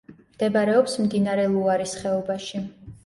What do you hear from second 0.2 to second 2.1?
მდებარეობს მდინარე ლუარის